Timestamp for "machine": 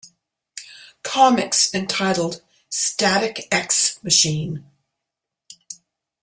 4.03-4.65